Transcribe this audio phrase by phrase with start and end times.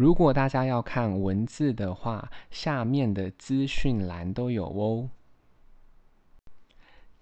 [0.00, 5.10] 如果大家要看文字的话，下面的资讯栏都有哦。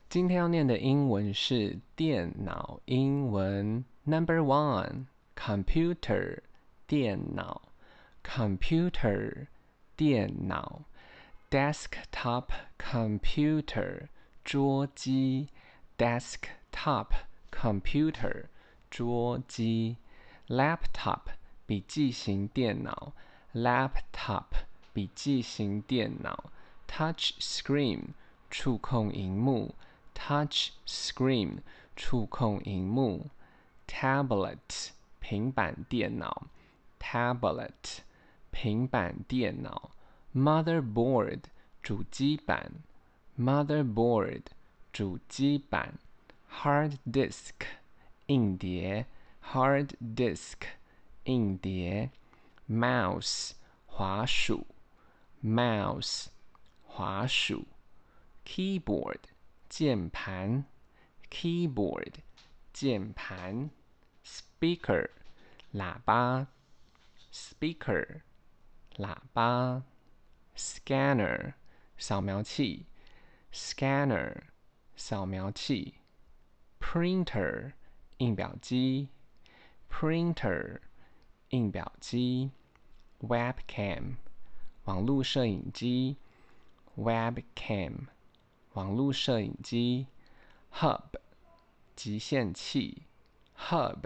[0.08, 6.38] 今天要念的英文是电脑英文，Number one，computer，
[6.86, 7.62] 电脑
[8.22, 9.48] ，computer，
[9.96, 10.82] 电脑
[11.50, 12.44] ，desktop
[12.78, 14.06] computer，
[14.44, 15.48] 桌机
[15.98, 17.08] ，desktop
[17.50, 18.44] computer，
[18.88, 19.96] 桌机
[20.46, 21.22] ，laptop。
[21.68, 23.12] 笔记型电脑
[23.52, 24.46] ，laptop，
[24.94, 26.50] 笔记型电脑
[26.86, 28.14] ，touch screen，
[28.50, 29.74] 触控荧幕
[30.14, 31.58] ，touch screen，
[31.94, 33.26] 触控荧幕
[33.86, 36.46] ，tablet，平板电脑
[36.98, 37.98] ，tablet，
[38.50, 39.90] 平板电脑
[40.34, 41.40] ，motherboard，
[41.82, 42.72] 主机板
[43.38, 44.44] ，motherboard，
[44.90, 45.98] 主机板
[46.50, 47.52] ，hard disk，
[48.28, 49.04] 硬碟
[49.52, 50.77] ，hard disk。
[51.28, 52.10] 硬碟
[52.70, 53.50] ，mouse，
[53.84, 54.66] 滑鼠
[55.44, 56.28] ，mouse，
[56.86, 57.68] 滑鼠
[58.46, 59.18] ，keyboard，
[59.68, 60.64] 键盘
[61.30, 62.14] ，keyboard，
[62.72, 63.68] 键盘
[64.24, 65.10] ，speaker，
[65.74, 66.46] 喇叭
[67.30, 68.22] ，speaker，
[68.96, 69.82] 喇叭
[70.56, 71.52] ，scanner，
[71.98, 72.86] 扫描器
[73.52, 74.34] ，scanner，
[74.96, 75.96] 扫描器
[76.80, 77.74] ，printer，
[78.16, 79.10] 印表机
[79.90, 80.87] ，printer。
[81.50, 82.50] 印表机
[83.22, 84.16] ，webcam，
[84.84, 86.16] 网络摄影机
[86.98, 88.08] ，webcam，
[88.74, 90.06] 网络摄影机
[90.74, 91.04] ，hub，
[91.96, 93.04] 集线器
[93.56, 94.04] ，hub，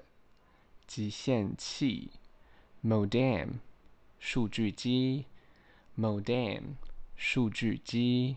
[0.86, 2.12] 集线器
[2.84, 3.54] ，modem，
[4.20, 5.26] 数据机
[5.98, 6.76] ，modem，
[7.16, 8.36] 数据机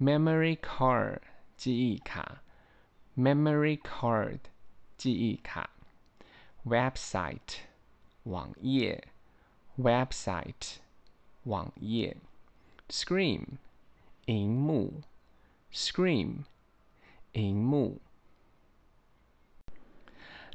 [0.00, 1.22] ，memory card，
[1.56, 2.42] 记忆卡
[3.16, 4.38] ，memory card，
[4.96, 5.70] 记忆卡
[6.64, 7.67] ，website。
[8.28, 9.08] 网页
[9.78, 10.76] ，website，
[11.44, 12.14] 网页
[12.90, 13.40] ，screen，
[14.26, 15.00] 荧幕
[15.72, 16.44] ，screen，
[17.32, 18.02] 荧幕。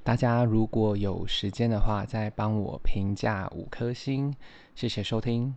[0.03, 4.35] 大家如果有时间的话，再帮我评价五颗星，
[4.75, 5.55] 谢谢收听。